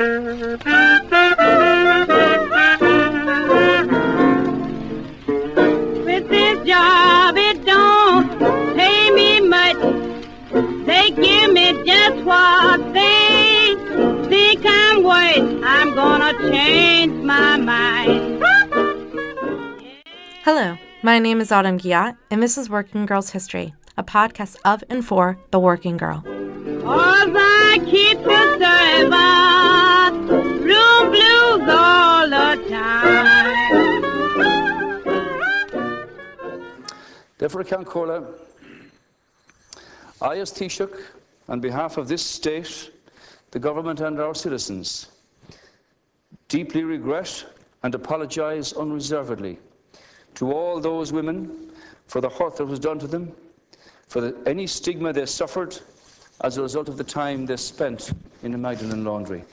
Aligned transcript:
With 0.00 0.08
this 6.30 6.66
job, 6.66 7.36
it 7.36 7.66
don't 7.66 8.38
pay 8.78 9.10
me 9.10 9.40
much. 9.40 9.76
They 10.86 11.10
give 11.10 11.52
me 11.52 11.84
just 11.84 12.24
what 12.24 12.94
they 12.94 13.76
think 14.30 14.64
I'm 14.64 15.02
worth. 15.04 15.62
I'm 15.62 15.94
gonna 15.94 16.32
change 16.50 17.22
my 17.22 17.58
mind. 17.58 18.42
Hello, 20.44 20.78
my 21.02 21.18
name 21.18 21.42
is 21.42 21.52
Autumn 21.52 21.76
Giat, 21.76 22.16
and 22.30 22.42
this 22.42 22.56
is 22.56 22.70
Working 22.70 23.04
Girls 23.04 23.28
History, 23.32 23.74
a 23.98 24.02
podcast 24.02 24.56
of 24.64 24.82
and 24.88 25.04
for 25.04 25.36
the 25.50 25.60
working 25.60 25.98
girl. 25.98 26.22
Cause 26.22 27.34
I 27.36 27.78
keep 27.84 28.16
the 28.22 29.59
Therefore, 37.38 37.64
Cola, 37.64 38.24
I, 40.20 40.36
as 40.36 40.52
Taoiseach, 40.52 40.94
on 41.48 41.58
behalf 41.58 41.96
of 41.96 42.06
this 42.06 42.24
state, 42.24 42.90
the 43.50 43.58
government, 43.58 44.00
and 44.00 44.20
our 44.20 44.34
citizens, 44.34 45.08
deeply 46.48 46.84
regret 46.84 47.46
and 47.82 47.94
apologise 47.94 48.74
unreservedly 48.74 49.58
to 50.34 50.52
all 50.52 50.80
those 50.80 51.12
women 51.12 51.72
for 52.06 52.20
the 52.20 52.28
hurt 52.28 52.56
that 52.56 52.66
was 52.66 52.78
done 52.78 52.98
to 52.98 53.06
them, 53.06 53.32
for 54.08 54.20
the, 54.20 54.36
any 54.46 54.66
stigma 54.66 55.12
they 55.12 55.24
suffered 55.24 55.78
as 56.42 56.58
a 56.58 56.62
result 56.62 56.88
of 56.88 56.96
the 56.96 57.04
time 57.04 57.46
they 57.46 57.56
spent 57.56 58.12
in 58.42 58.52
the 58.52 58.58
Magdalen 58.58 59.04
laundry. 59.04 59.44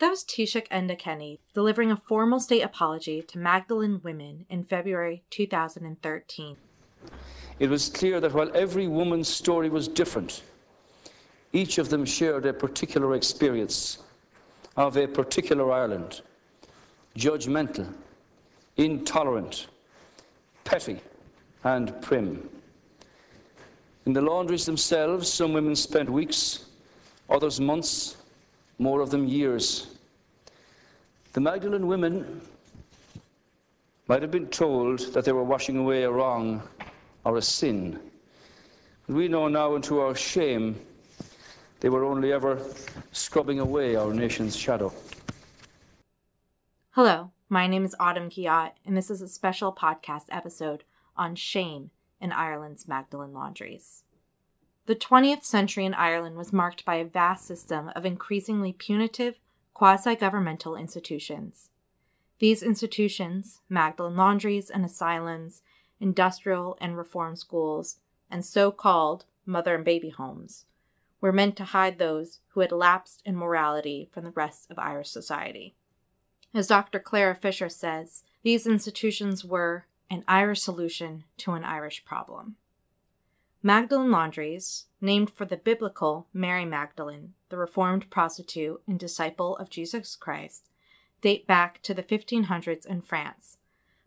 That 0.00 0.08
was 0.08 0.24
Taoiseach 0.24 0.66
Enda 0.68 0.98
Kenny 0.98 1.40
delivering 1.52 1.90
a 1.90 1.96
formal 1.96 2.40
state 2.40 2.62
apology 2.62 3.20
to 3.20 3.38
Magdalen 3.38 4.00
women 4.02 4.46
in 4.48 4.64
February 4.64 5.24
2013. 5.28 6.56
It 7.58 7.68
was 7.68 7.90
clear 7.90 8.18
that 8.18 8.32
while 8.32 8.50
every 8.56 8.88
woman's 8.88 9.28
story 9.28 9.68
was 9.68 9.88
different, 9.88 10.42
each 11.52 11.76
of 11.76 11.90
them 11.90 12.06
shared 12.06 12.46
a 12.46 12.54
particular 12.54 13.14
experience 13.14 13.98
of 14.74 14.96
a 14.96 15.06
particular 15.06 15.70
Ireland 15.70 16.22
judgmental, 17.14 17.92
intolerant, 18.78 19.66
petty, 20.64 20.98
and 21.62 22.00
prim. 22.00 22.48
In 24.06 24.14
the 24.14 24.22
laundries 24.22 24.64
themselves, 24.64 25.30
some 25.30 25.52
women 25.52 25.76
spent 25.76 26.08
weeks, 26.08 26.64
others 27.28 27.60
months, 27.60 28.16
more 28.80 29.02
of 29.02 29.10
them 29.10 29.28
years. 29.28 29.88
The 31.34 31.40
Magdalen 31.40 31.86
women 31.86 32.40
might 34.08 34.22
have 34.22 34.30
been 34.30 34.48
told 34.48 35.12
that 35.12 35.26
they 35.26 35.32
were 35.32 35.44
washing 35.44 35.76
away 35.76 36.04
a 36.04 36.10
wrong 36.10 36.62
or 37.24 37.36
a 37.36 37.42
sin. 37.42 38.00
But 39.06 39.16
we 39.16 39.28
know 39.28 39.48
now, 39.48 39.74
and 39.74 39.84
to 39.84 40.00
our 40.00 40.14
shame, 40.14 40.80
they 41.80 41.90
were 41.90 42.04
only 42.04 42.32
ever 42.32 42.58
scrubbing 43.12 43.60
away 43.60 43.96
our 43.96 44.14
nation's 44.14 44.56
shadow. 44.56 44.92
Hello, 46.92 47.32
my 47.50 47.66
name 47.66 47.84
is 47.84 47.94
Autumn 48.00 48.30
Kiat, 48.30 48.72
and 48.86 48.96
this 48.96 49.10
is 49.10 49.20
a 49.20 49.28
special 49.28 49.74
podcast 49.74 50.24
episode 50.30 50.84
on 51.16 51.34
shame 51.34 51.90
in 52.18 52.32
Ireland's 52.32 52.88
Magdalen 52.88 53.34
laundries. 53.34 54.04
The 54.90 54.96
20th 54.96 55.44
century 55.44 55.84
in 55.84 55.94
Ireland 55.94 56.36
was 56.36 56.52
marked 56.52 56.84
by 56.84 56.96
a 56.96 57.04
vast 57.04 57.46
system 57.46 57.92
of 57.94 58.04
increasingly 58.04 58.72
punitive, 58.72 59.38
quasi 59.72 60.16
governmental 60.16 60.74
institutions. 60.74 61.70
These 62.40 62.64
institutions, 62.64 63.60
Magdalen 63.68 64.16
laundries 64.16 64.68
and 64.68 64.84
asylums, 64.84 65.62
industrial 66.00 66.76
and 66.80 66.96
reform 66.96 67.36
schools, 67.36 67.98
and 68.28 68.44
so 68.44 68.72
called 68.72 69.26
mother 69.46 69.76
and 69.76 69.84
baby 69.84 70.08
homes, 70.08 70.64
were 71.20 71.30
meant 71.30 71.54
to 71.58 71.66
hide 71.66 71.98
those 72.00 72.40
who 72.48 72.58
had 72.58 72.72
lapsed 72.72 73.22
in 73.24 73.36
morality 73.36 74.08
from 74.10 74.24
the 74.24 74.32
rest 74.32 74.72
of 74.72 74.78
Irish 74.80 75.10
society. 75.10 75.76
As 76.52 76.66
Dr. 76.66 76.98
Clara 76.98 77.36
Fischer 77.36 77.68
says, 77.68 78.24
these 78.42 78.66
institutions 78.66 79.44
were 79.44 79.86
an 80.10 80.24
Irish 80.26 80.62
solution 80.62 81.22
to 81.36 81.52
an 81.52 81.62
Irish 81.62 82.04
problem. 82.04 82.56
Magdalen 83.62 84.10
Laundries, 84.10 84.86
named 85.02 85.28
for 85.28 85.44
the 85.44 85.58
biblical 85.58 86.26
Mary 86.32 86.64
Magdalene, 86.64 87.34
the 87.50 87.58
reformed 87.58 88.08
prostitute 88.08 88.80
and 88.86 88.98
disciple 88.98 89.54
of 89.58 89.68
Jesus 89.68 90.16
Christ, 90.16 90.70
date 91.20 91.46
back 91.46 91.82
to 91.82 91.92
the 91.92 92.02
1500s 92.02 92.86
in 92.86 93.02
France, 93.02 93.58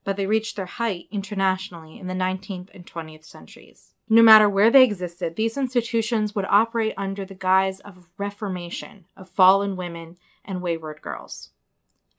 but 0.04 0.18
they 0.18 0.26
reached 0.26 0.56
their 0.56 0.66
height 0.66 1.08
internationally 1.12 2.00
in 2.00 2.08
the 2.08 2.16
19th 2.16 2.70
and 2.74 2.88
20th 2.88 3.26
centuries. 3.26 3.94
No 4.10 4.24
matter 4.24 4.50
where 4.50 4.72
they 4.72 4.84
existed, 4.84 5.36
these 5.36 5.56
institutions 5.56 6.34
would 6.34 6.46
operate 6.46 6.96
under 6.98 7.24
the 7.24 7.36
guise 7.36 7.80
of 7.82 8.08
reformation 8.18 9.06
of 9.16 9.30
fallen 9.30 9.76
women 9.76 10.18
and 10.44 10.64
wayward 10.64 11.04
girls. 11.04 11.52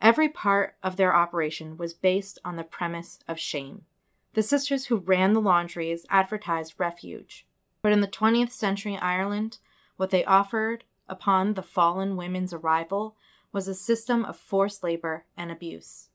Every 0.01 0.29
part 0.29 0.77
of 0.85 0.97
their 0.97 1.15
operation 1.17 1.77
was 1.77 1.95
based 1.95 2.39
on 2.45 2.55
the 2.55 2.63
premise 2.63 3.19
of 3.27 3.41
shame. 3.41 3.87
The 4.35 4.43
sisters 4.43 4.87
who 4.87 4.97
ran 4.97 5.33
the 5.33 5.41
laundries 5.41 6.07
advertised 6.11 6.75
refuge, 6.77 7.47
but 7.83 7.93
in 7.93 8.01
the 8.01 8.09
20th 8.09 8.51
century 8.51 8.97
Ireland, 8.97 9.59
what 9.97 10.11
they 10.11 10.25
offered 10.25 10.83
upon 11.09 11.55
the 11.55 11.63
fallen 11.63 12.17
women's 12.17 12.53
arrival 12.53 13.15
was 13.53 13.69
a 13.69 13.75
system 13.75 14.25
of 14.25 14.37
forced 14.37 14.83
labor 14.83 15.25
and 15.37 15.53
abuse. 15.53 16.09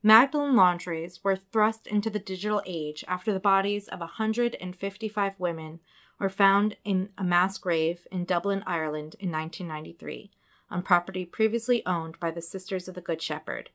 Magdalen 0.00 0.54
laundries 0.54 1.24
were 1.24 1.34
thrust 1.34 1.88
into 1.88 2.08
the 2.08 2.20
digital 2.20 2.62
age 2.64 3.04
after 3.08 3.32
the 3.32 3.40
bodies 3.40 3.88
of 3.88 3.98
155 3.98 5.34
women 5.38 5.80
were 6.20 6.28
found 6.28 6.76
in 6.84 7.08
a 7.18 7.24
mass 7.24 7.58
grave 7.58 8.06
in 8.12 8.24
Dublin, 8.24 8.62
Ireland 8.64 9.16
in 9.18 9.32
1993, 9.32 10.30
on 10.70 10.82
property 10.82 11.26
previously 11.26 11.84
owned 11.84 12.20
by 12.20 12.30
the 12.30 12.40
Sisters 12.40 12.86
of 12.86 12.94
the 12.94 13.00
Good 13.00 13.20
Shepherd. 13.20 13.70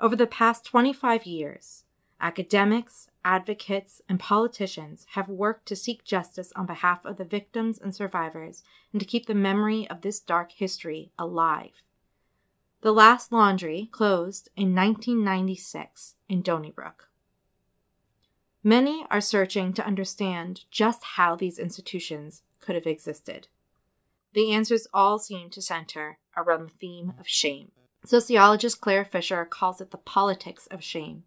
Over 0.00 0.16
the 0.16 0.26
past 0.26 0.64
25 0.64 1.26
years, 1.26 1.84
academics, 2.20 3.08
advocates, 3.24 4.00
and 4.08 4.18
politicians 4.18 5.06
have 5.10 5.28
worked 5.28 5.66
to 5.66 5.76
seek 5.76 6.04
justice 6.04 6.52
on 6.56 6.66
behalf 6.66 7.04
of 7.04 7.16
the 7.16 7.24
victims 7.24 7.78
and 7.78 7.94
survivors 7.94 8.62
and 8.92 9.00
to 9.00 9.06
keep 9.06 9.26
the 9.26 9.34
memory 9.34 9.88
of 9.90 10.00
this 10.00 10.20
dark 10.20 10.52
history 10.52 11.10
alive. 11.18 11.82
The 12.82 12.92
last 12.92 13.32
laundry 13.32 13.88
closed 13.90 14.48
in 14.56 14.74
1996 14.74 16.14
in 16.28 16.42
Donnybrook. 16.42 17.08
Many 18.62 19.06
are 19.10 19.20
searching 19.20 19.72
to 19.74 19.86
understand 19.86 20.64
just 20.70 21.02
how 21.02 21.36
these 21.36 21.58
institutions 21.58 22.42
could 22.60 22.74
have 22.74 22.86
existed. 22.86 23.48
The 24.34 24.52
answers 24.52 24.86
all 24.92 25.18
seem 25.18 25.50
to 25.50 25.62
center 25.62 26.18
around 26.36 26.66
the 26.66 26.74
theme 26.80 27.14
of 27.18 27.28
shame. 27.28 27.70
Sociologist 28.04 28.80
Claire 28.80 29.04
Fischer 29.04 29.44
calls 29.44 29.80
it 29.80 29.90
the 29.90 29.96
politics 29.96 30.66
of 30.68 30.82
shame. 30.82 31.24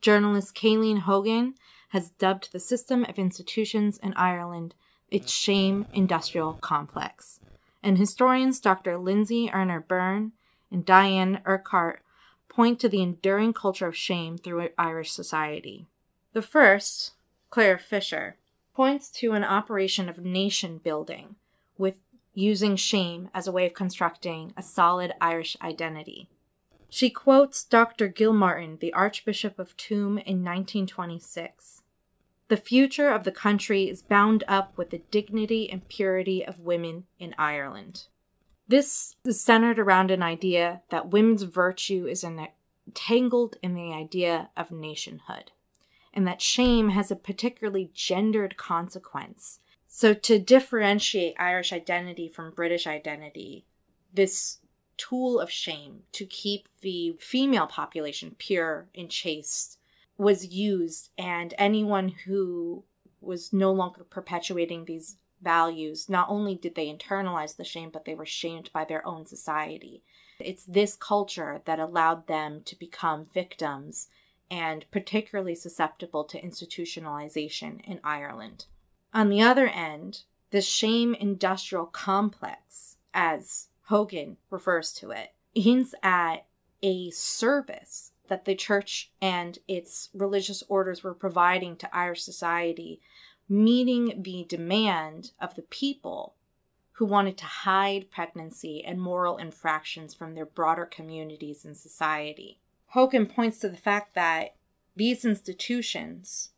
Journalist 0.00 0.54
Caelainn 0.54 1.00
Hogan 1.00 1.54
has 1.88 2.10
dubbed 2.10 2.52
the 2.52 2.60
system 2.60 3.04
of 3.04 3.18
institutions 3.18 3.98
in 3.98 4.12
Ireland 4.14 4.74
its 5.10 5.32
shame 5.32 5.86
industrial 5.92 6.54
complex. 6.54 7.40
And 7.82 7.98
historians 7.98 8.60
Dr. 8.60 8.98
Lindsey 8.98 9.50
Earner-Byrne 9.52 10.32
and 10.70 10.84
Diane 10.84 11.40
Urquhart 11.46 12.02
point 12.48 12.80
to 12.80 12.88
the 12.88 13.02
enduring 13.02 13.52
culture 13.52 13.86
of 13.86 13.96
shame 13.96 14.36
through 14.36 14.68
Irish 14.76 15.12
society. 15.12 15.86
The 16.32 16.42
first, 16.42 17.12
Claire 17.50 17.78
Fischer, 17.78 18.36
points 18.74 19.10
to 19.10 19.32
an 19.32 19.44
operation 19.44 20.08
of 20.08 20.18
nation 20.18 20.78
building 20.78 21.36
with 21.76 22.02
using 22.34 22.76
shame 22.76 23.30
as 23.34 23.46
a 23.46 23.52
way 23.52 23.66
of 23.66 23.74
constructing 23.74 24.52
a 24.56 24.62
solid 24.62 25.12
Irish 25.20 25.56
identity. 25.62 26.28
She 26.90 27.10
quotes 27.10 27.64
Dr. 27.64 28.08
Gilmartin, 28.08 28.78
the 28.80 28.92
Archbishop 28.92 29.58
of 29.58 29.76
Tuam, 29.76 30.18
in 30.24 30.42
1926. 30.42 31.82
The 32.48 32.56
future 32.56 33.10
of 33.10 33.24
the 33.24 33.32
country 33.32 33.90
is 33.90 34.00
bound 34.00 34.42
up 34.48 34.76
with 34.78 34.90
the 34.90 35.02
dignity 35.10 35.70
and 35.70 35.86
purity 35.88 36.44
of 36.44 36.60
women 36.60 37.04
in 37.18 37.34
Ireland. 37.36 38.04
This 38.66 39.16
is 39.24 39.40
centered 39.40 39.78
around 39.78 40.10
an 40.10 40.22
idea 40.22 40.82
that 40.90 41.10
women's 41.10 41.42
virtue 41.42 42.06
is 42.06 42.24
entangled 42.24 43.56
in 43.62 43.74
the 43.74 43.92
idea 43.92 44.48
of 44.56 44.70
nationhood, 44.70 45.52
and 46.14 46.26
that 46.26 46.40
shame 46.40 46.90
has 46.90 47.10
a 47.10 47.16
particularly 47.16 47.90
gendered 47.92 48.56
consequence. 48.56 49.60
So, 49.86 50.14
to 50.14 50.38
differentiate 50.38 51.34
Irish 51.38 51.72
identity 51.72 52.28
from 52.28 52.50
British 52.50 52.86
identity, 52.86 53.64
this 54.12 54.58
tool 54.98 55.40
of 55.40 55.50
shame 55.50 56.02
to 56.12 56.26
keep 56.26 56.68
the 56.82 57.16
female 57.18 57.66
population 57.66 58.34
pure 58.36 58.88
and 58.94 59.10
chaste 59.10 59.78
was 60.18 60.46
used, 60.46 61.10
and 61.16 61.54
anyone 61.56 62.08
who 62.26 62.84
was 63.20 63.52
no 63.52 63.72
longer 63.72 64.04
perpetuating 64.04 64.84
these 64.84 65.16
values, 65.40 66.08
not 66.08 66.28
only 66.28 66.54
did 66.54 66.74
they 66.74 66.92
internalize 66.92 67.56
the 67.56 67.64
shame, 67.64 67.90
but 67.90 68.04
they 68.04 68.14
were 68.14 68.26
shamed 68.26 68.70
by 68.72 68.84
their 68.84 69.06
own 69.06 69.24
society. 69.24 70.02
It's 70.40 70.64
this 70.64 70.96
culture 70.96 71.62
that 71.64 71.80
allowed 71.80 72.26
them 72.26 72.62
to 72.64 72.78
become 72.78 73.26
victims 73.32 74.08
and 74.50 74.84
particularly 74.90 75.54
susceptible 75.54 76.24
to 76.24 76.40
institutionalization 76.40 77.80
in 77.84 78.00
Ireland. 78.02 78.66
On 79.12 79.28
the 79.28 79.42
other 79.42 79.68
end, 79.68 80.22
the 80.50 80.60
shame 80.60 81.14
industrial 81.14 81.86
complex, 81.86 82.96
as 83.12 83.68
Hogan 83.88 84.36
refers 84.50 84.92
to 84.92 85.12
it, 85.12 85.32
hints 85.54 85.94
at 86.02 86.44
a 86.82 87.10
service 87.10 88.12
that 88.28 88.44
the 88.44 88.54
church 88.54 89.10
and 89.22 89.58
its 89.66 90.10
religious 90.12 90.62
orders 90.68 91.02
were 91.02 91.14
providing 91.14 91.74
to 91.76 91.96
Irish 91.96 92.22
society, 92.22 93.00
meeting 93.48 94.22
the 94.22 94.44
demand 94.46 95.32
of 95.40 95.54
the 95.54 95.62
people 95.62 96.34
who 96.92 97.06
wanted 97.06 97.38
to 97.38 97.46
hide 97.46 98.10
pregnancy 98.10 98.84
and 98.84 99.00
moral 99.00 99.38
infractions 99.38 100.12
from 100.12 100.34
their 100.34 100.44
broader 100.44 100.84
communities 100.84 101.64
and 101.64 101.74
society. 101.74 102.58
Hogan 102.88 103.24
points 103.24 103.58
to 103.60 103.70
the 103.70 103.76
fact 103.78 104.14
that 104.14 104.54
these 104.96 105.24
institutions 105.24 106.50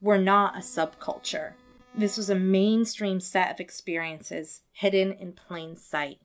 were 0.00 0.18
not 0.18 0.56
a 0.56 0.60
subculture. 0.60 1.54
This 1.92 2.16
was 2.16 2.30
a 2.30 2.36
mainstream 2.36 3.18
set 3.18 3.50
of 3.50 3.58
experiences 3.58 4.60
hidden 4.70 5.12
in 5.12 5.32
plain 5.32 5.74
sight. 5.74 6.20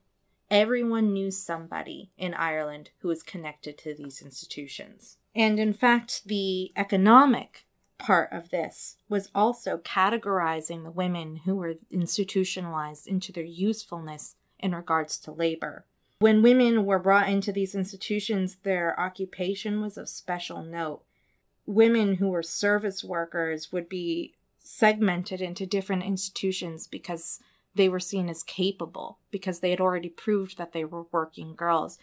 Everyone 0.50 1.12
knew 1.12 1.30
somebody 1.30 2.10
in 2.16 2.32
Ireland 2.32 2.90
who 3.00 3.08
was 3.08 3.22
connected 3.22 3.76
to 3.78 3.94
these 3.94 4.22
institutions. 4.22 5.18
And 5.34 5.58
in 5.58 5.74
fact, 5.74 6.24
the 6.26 6.72
economic 6.74 7.66
part 7.98 8.32
of 8.32 8.50
this 8.50 8.96
was 9.08 9.28
also 9.34 9.76
categorizing 9.78 10.84
the 10.84 10.90
women 10.90 11.40
who 11.44 11.56
were 11.56 11.74
institutionalized 11.90 13.06
into 13.06 13.32
their 13.32 13.44
usefulness 13.44 14.36
in 14.58 14.74
regards 14.74 15.18
to 15.18 15.32
labor. 15.32 15.84
When 16.20 16.42
women 16.42 16.86
were 16.86 16.98
brought 16.98 17.28
into 17.28 17.52
these 17.52 17.74
institutions, 17.74 18.56
their 18.62 18.98
occupation 18.98 19.80
was 19.80 19.98
of 19.98 20.08
special 20.08 20.62
note. 20.62 21.02
Women 21.66 22.14
who 22.14 22.28
were 22.28 22.42
service 22.42 23.04
workers 23.04 23.70
would 23.70 23.88
be 23.88 24.34
segmented 24.58 25.40
into 25.40 25.66
different 25.66 26.04
institutions 26.04 26.86
because 26.86 27.40
they 27.78 27.88
were 27.88 27.98
seen 27.98 28.28
as 28.28 28.42
capable, 28.42 29.18
because 29.30 29.60
they 29.60 29.70
had 29.70 29.80
already 29.80 30.10
proved 30.10 30.58
that 30.58 30.72
they 30.72 30.84
were 30.84 31.06
working 31.10 31.54
girls. 31.54 31.98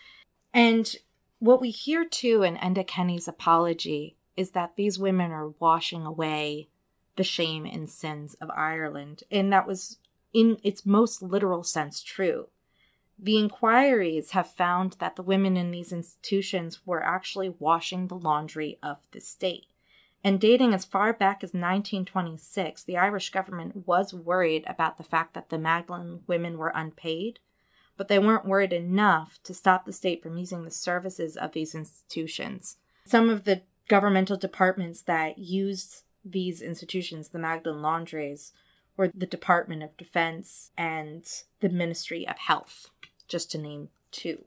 And 0.51 0.95
what 1.37 1.61
we 1.61 1.69
hear 1.69 2.03
too 2.03 2.41
in 2.41 2.55
Enda 2.55 2.87
Kenny's 2.87 3.27
apology 3.27 4.15
is 4.35 4.51
that 4.51 4.75
these 4.75 4.97
women 4.97 5.31
are 5.31 5.53
washing 5.59 6.05
away 6.05 6.69
the 7.15 7.23
shame 7.23 7.65
and 7.65 7.89
sins 7.89 8.33
of 8.41 8.49
Ireland. 8.49 9.23
And 9.29 9.53
that 9.53 9.67
was, 9.67 9.99
in 10.33 10.57
its 10.63 10.85
most 10.85 11.21
literal 11.21 11.63
sense, 11.63 12.01
true. 12.01 12.47
The 13.17 13.37
inquiries 13.37 14.31
have 14.31 14.51
found 14.51 14.97
that 14.99 15.15
the 15.15 15.23
women 15.23 15.55
in 15.55 15.71
these 15.71 15.93
institutions 15.93 16.81
were 16.85 17.03
actually 17.03 17.53
washing 17.59 18.07
the 18.07 18.15
laundry 18.15 18.77
of 18.83 18.97
the 19.11 19.21
state. 19.21 19.67
And 20.25 20.39
dating 20.39 20.73
as 20.73 20.85
far 20.85 21.13
back 21.13 21.43
as 21.43 21.49
1926, 21.49 22.83
the 22.83 22.97
Irish 22.97 23.29
government 23.29 23.85
was 23.85 24.11
worried 24.11 24.63
about 24.65 24.97
the 24.97 25.03
fact 25.03 25.35
that 25.35 25.49
the 25.49 25.59
Magdalen 25.59 26.21
women 26.25 26.57
were 26.57 26.71
unpaid, 26.73 27.37
but 27.95 28.07
they 28.07 28.17
weren't 28.17 28.47
worried 28.47 28.73
enough 28.73 29.37
to 29.43 29.53
stop 29.53 29.85
the 29.85 29.93
state 29.93 30.23
from 30.23 30.35
using 30.35 30.65
the 30.65 30.71
services 30.71 31.37
of 31.37 31.51
these 31.51 31.75
institutions. 31.75 32.77
Some 33.05 33.29
of 33.29 33.43
the 33.43 33.61
governmental 33.87 34.35
departments 34.35 35.03
that 35.03 35.37
used 35.37 36.01
these 36.25 36.59
institutions, 36.59 37.29
the 37.29 37.37
Magdalen 37.37 37.83
Laundries, 37.83 38.51
were 38.97 39.11
the 39.13 39.27
Department 39.27 39.83
of 39.83 39.95
Defense 39.95 40.71
and 40.75 41.23
the 41.59 41.69
Ministry 41.69 42.27
of 42.27 42.39
Health, 42.39 42.89
just 43.27 43.51
to 43.51 43.59
name 43.59 43.89
two. 44.09 44.45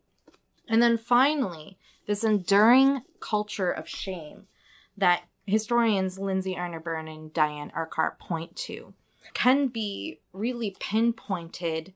And 0.68 0.82
then 0.82 0.98
finally, 0.98 1.78
this 2.08 2.24
enduring 2.24 3.02
culture 3.20 3.70
of 3.70 3.88
shame 3.88 4.48
that 4.96 5.22
historians 5.48 6.18
Lindsey 6.18 6.56
Earner-Byrne 6.56 7.08
and 7.08 7.32
Diane 7.32 7.72
Urquhart 7.74 8.18
point 8.18 8.54
to 8.56 8.92
can 9.32 9.68
be 9.68 10.20
really 10.32 10.76
pinpointed 10.78 11.94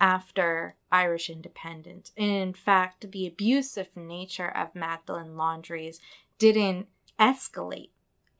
after 0.00 0.76
Irish 0.90 1.28
independence. 1.28 2.12
And 2.16 2.30
in 2.30 2.54
fact, 2.54 3.10
the 3.10 3.26
abusive 3.26 3.96
nature 3.96 4.48
of 4.48 4.74
Magdalen 4.74 5.36
laundries 5.36 6.00
didn't 6.38 6.86
escalate 7.18 7.90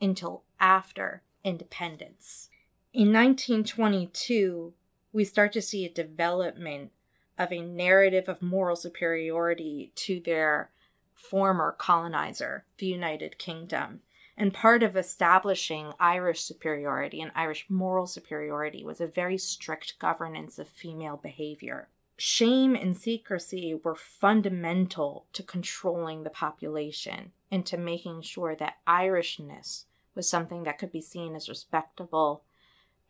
until 0.01 0.45
after 0.61 1.23
independence. 1.45 2.49
In 2.93 3.13
1922, 3.13 4.75
we 5.13 5.25
start 5.25 5.53
to 5.53 5.63
see 5.63 5.85
a 5.85 5.91
development 5.91 6.93
of 7.39 7.53
a 7.53 7.61
narrative 7.61 8.29
of 8.29 8.43
moral 8.43 8.77
superiority 8.77 9.91
to 9.97 10.21
their 10.21 10.71
former 11.15 11.75
colonizer, 11.77 12.65
the 12.79 12.87
United 12.87 13.39
Kingdom. 13.39 14.01
And 14.37 14.55
part 14.55 14.83
of 14.83 14.97
establishing 14.97 15.93
Irish 16.01 16.43
superiority 16.43 17.21
and 17.21 17.31
Irish 17.35 17.67
moral 17.69 18.07
superiority 18.07 18.85
was 18.85 19.01
a 19.01 19.07
very 19.07 19.39
strict 19.39 19.99
governance 19.99 20.59
of 20.59 20.69
female 20.69 21.17
behavior 21.17 21.89
shame 22.25 22.77
and 22.77 22.97
secrecy 22.97 23.75
were 23.83 23.97
fundamental 23.97 25.27
to 25.33 25.43
controlling 25.43 26.23
the 26.23 26.31
population 26.31 27.33
and 27.51 27.67
to 27.67 27.77
making 27.77 28.23
sure 28.23 28.55
that 28.55 28.77
Irishness 28.87 29.87
was 30.15 30.29
something 30.29 30.63
that 30.63 30.79
could 30.79 30.93
be 30.93 31.01
seen 31.01 31.35
as 31.35 31.49
respectable 31.49 32.45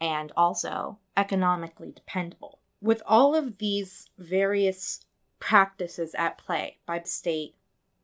and 0.00 0.32
also 0.34 0.98
economically 1.14 1.92
dependable. 1.92 2.58
With 2.80 3.02
all 3.06 3.34
of 3.34 3.58
these 3.58 4.08
various 4.16 5.04
practices 5.38 6.14
at 6.14 6.38
play 6.38 6.78
by 6.86 7.02
state, 7.02 7.54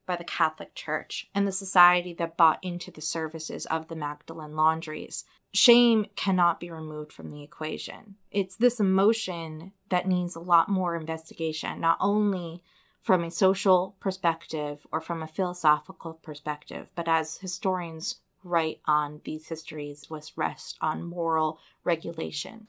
by 0.09 0.17
the 0.17 0.25
Catholic 0.25 0.75
Church, 0.75 1.29
and 1.35 1.47
the 1.47 1.53
society 1.53 2.15
that 2.15 2.39
bought 2.39 2.59
into 2.63 2.91
the 2.91 3.03
services 3.03 3.67
of 3.67 3.87
the 3.87 3.95
Magdalen 3.95 4.57
laundries, 4.57 5.27
shame 5.53 6.07
cannot 6.17 6.59
be 6.59 6.71
removed 6.71 7.13
from 7.13 7.31
the 7.31 7.43
equation. 7.43 8.17
It's 8.31 8.57
this 8.57 8.81
emotion 8.81 9.73
that 9.91 10.09
needs 10.09 10.35
a 10.35 10.41
lot 10.41 10.71
more 10.71 10.97
investigation, 10.97 11.79
not 11.79 11.99
only 12.01 12.63
from 13.03 13.23
a 13.23 13.31
social 13.31 13.97
perspective 14.01 14.87
or 14.91 15.03
from 15.03 15.23
a 15.23 15.29
philosophical 15.29 16.15
perspective, 16.15 16.89
but 16.95 17.07
as 17.07 17.37
historians 17.37 18.17
write 18.43 18.81
on 18.87 19.21
these 19.25 19.49
histories 19.49 20.09
with 20.09 20.33
rest 20.37 20.79
on 20.81 21.05
moral 21.05 21.59
regulation. 21.85 22.67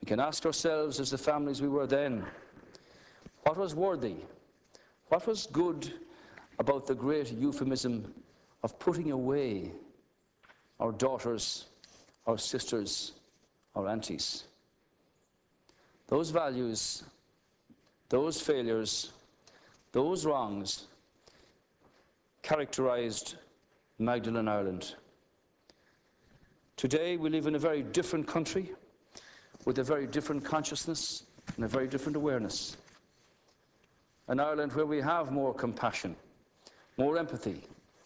We 0.00 0.06
can 0.06 0.18
ask 0.18 0.44
ourselves, 0.44 0.98
as 0.98 1.10
the 1.10 1.18
families 1.18 1.62
we 1.62 1.68
were 1.68 1.86
then, 1.86 2.26
what 3.44 3.56
was 3.56 3.72
worthy? 3.72 4.16
What 5.08 5.28
was 5.28 5.46
good 5.46 5.92
about 6.58 6.86
the 6.86 6.94
great 6.94 7.32
euphemism 7.32 8.12
of 8.62 8.78
putting 8.78 9.10
away 9.10 9.72
our 10.78 10.92
daughters 10.92 11.66
our 12.26 12.38
sisters, 12.38 13.12
our 13.74 13.88
aunties. 13.88 14.44
Those 16.08 16.30
values, 16.30 17.04
those 18.08 18.40
failures, 18.40 19.12
those 19.92 20.24
wrongs 20.24 20.86
characterized 22.42 23.36
Magdalen 23.98 24.48
Ireland. 24.48 24.94
Today 26.76 27.16
we 27.16 27.30
live 27.30 27.46
in 27.46 27.54
a 27.54 27.58
very 27.58 27.82
different 27.82 28.26
country 28.26 28.72
with 29.64 29.78
a 29.78 29.84
very 29.84 30.06
different 30.06 30.44
consciousness 30.44 31.24
and 31.56 31.64
a 31.64 31.68
very 31.68 31.86
different 31.86 32.16
awareness. 32.16 32.76
An 34.28 34.40
Ireland 34.40 34.72
where 34.72 34.86
we 34.86 35.00
have 35.00 35.30
more 35.32 35.54
compassion, 35.54 36.16
more 36.96 37.18
empathy, 37.18 37.62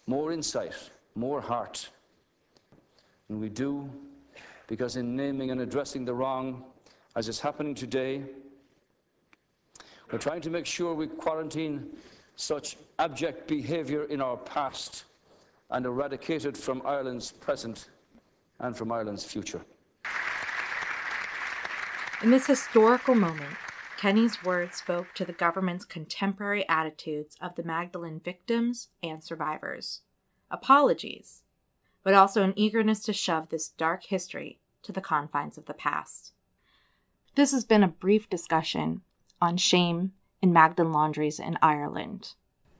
more 0.07 0.33
insight, 0.33 0.75
more 1.15 1.41
heart. 1.41 1.89
And 3.29 3.41
we 3.41 3.49
do 3.49 3.91
because 4.67 4.97
in 4.97 5.17
naming 5.17 5.51
and 5.51 5.61
addressing 5.61 6.05
the 6.05 6.15
wrong, 6.15 6.65
as 7.15 7.29
is 7.29 7.41
happening 7.41 7.75
today, 7.75 8.23
we're 10.11 10.19
trying 10.19 10.41
to 10.43 10.51
make 10.51 10.67
sure 10.67 10.95
we 10.95 11.07
quarantine 11.07 11.89
such 12.37 12.77
abject 12.99 13.49
behaviour 13.49 14.05
in 14.05 14.21
our 14.21 14.37
past 14.37 15.05
and 15.71 15.85
eradicate 15.87 16.45
it 16.45 16.57
from 16.57 16.83
Ireland's 16.85 17.33
present 17.33 17.89
and 18.61 18.77
from 18.77 18.93
Ireland's 18.93 19.25
future. 19.25 19.61
In 22.23 22.31
this 22.31 22.47
historical 22.47 23.15
moment, 23.15 23.57
Kenny's 23.97 24.45
words 24.45 24.77
spoke 24.77 25.15
to 25.15 25.25
the 25.25 25.33
government's 25.33 25.85
contemporary 25.85 26.69
attitudes 26.69 27.37
of 27.41 27.55
the 27.55 27.63
Magdalen 27.63 28.21
victims 28.21 28.89
and 29.03 29.25
survivors. 29.25 30.03
Apologies 30.51 31.43
but 32.07 32.15
also 32.15 32.45
an 32.45 32.53
eagerness 32.55 33.01
to 33.01 33.13
shove 33.13 33.49
this 33.49 33.71
dark 33.71 34.05
history 34.05 34.61
to 34.81 34.93
the 34.93 35.01
confines 35.01 35.59
of 35.59 35.67
the 35.67 35.75
past. 35.75 36.33
This 37.35 37.51
has 37.51 37.65
been 37.65 37.83
a 37.83 37.89
brief 37.89 38.31
discussion 38.31 39.01
on 39.43 39.57
shame 39.57 40.13
in 40.41 40.53
Magdalen 40.53 40.93
laundries 40.93 41.41
in 41.41 41.59
Ireland. 41.61 42.35